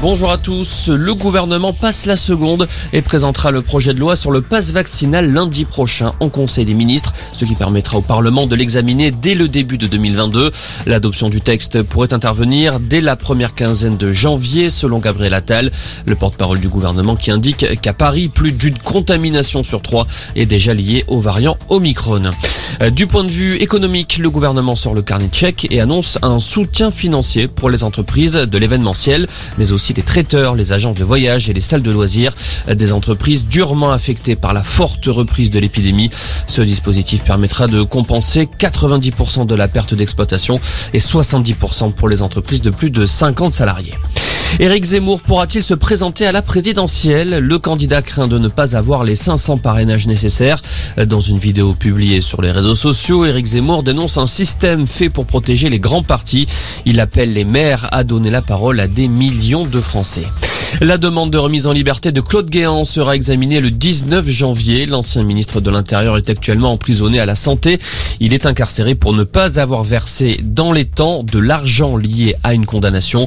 [0.00, 0.88] bonjour à tous.
[0.88, 5.32] Le gouvernement passe la seconde et présentera le projet de loi sur le pass vaccinal
[5.32, 9.48] lundi prochain en Conseil des ministres, ce qui permettra au Parlement de l'examiner dès le
[9.48, 10.50] début de 2022.
[10.86, 15.70] L'adoption du texte pourrait intervenir dès la première quinzaine de janvier, selon Gabriel Attal,
[16.06, 20.06] le porte-parole du gouvernement qui indique qu'à Paris, plus d'une contamination sur trois
[20.36, 22.22] est déjà liée au variant Omicron.
[22.82, 25.38] Euh, du point de vue économique, le gouvernement sort le carnet de
[25.70, 29.26] et annonce un soutien financier pour les entreprises de l'événementiel,
[29.56, 32.34] mais aussi les traiteurs, les agents de voyage et les salles de loisirs,
[32.68, 36.10] euh, des entreprises durement affectées par la forte reprise de l'épidémie.
[36.46, 40.60] Ce dispositif permettra de compenser 90% de la perte d'exploitation
[40.92, 43.94] et 70% pour les entreprises de plus de 50 salariés.
[44.58, 47.38] Éric Zemmour pourra-t-il se présenter à la présidentielle?
[47.38, 50.60] Le candidat craint de ne pas avoir les 500 parrainages nécessaires.
[51.06, 55.26] Dans une vidéo publiée sur les réseaux sociaux, Éric Zemmour dénonce un système fait pour
[55.26, 56.46] protéger les grands partis.
[56.86, 60.26] Il appelle les maires à donner la parole à des millions de Français.
[60.80, 64.86] La demande de remise en liberté de Claude Guéant sera examinée le 19 janvier.
[64.86, 67.78] L'ancien ministre de l'Intérieur est actuellement emprisonné à la santé.
[68.20, 72.54] Il est incarcéré pour ne pas avoir versé dans les temps de l'argent lié à
[72.54, 73.26] une condamnation.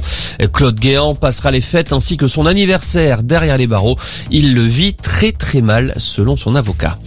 [0.52, 3.98] Claude Guéant passera les fêtes ainsi que son anniversaire derrière les barreaux.
[4.30, 6.98] Il le vit très très mal selon son avocat.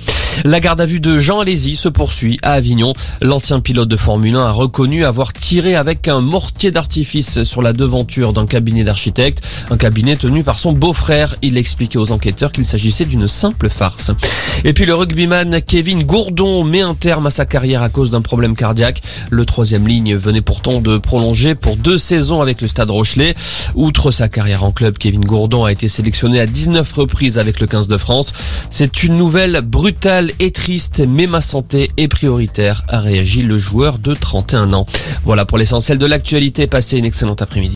[0.43, 2.93] La garde à vue de Jean Alési se poursuit à Avignon.
[3.21, 7.73] L'ancien pilote de Formule 1 a reconnu avoir tiré avec un mortier d'artifice sur la
[7.73, 11.35] devanture d'un cabinet d'architecte, un cabinet tenu par son beau-frère.
[11.41, 14.11] Il expliquait aux enquêteurs qu'il s'agissait d'une simple farce.
[14.63, 18.21] Et puis le rugbyman Kevin Gourdon met un terme à sa carrière à cause d'un
[18.21, 19.01] problème cardiaque.
[19.29, 23.35] Le troisième ligne venait pourtant de prolonger pour deux saisons avec le Stade Rochelet.
[23.75, 27.67] Outre sa carrière en club, Kevin Gourdon a été sélectionné à 19 reprises avec le
[27.67, 28.33] 15 de France.
[28.69, 33.97] C'est une nouvelle brutale est triste, mais ma santé est prioritaire, a réagi le joueur
[33.97, 34.85] de 31 ans.
[35.23, 36.67] Voilà pour l'essentiel de l'actualité.
[36.67, 37.73] Passez une excellente après-midi.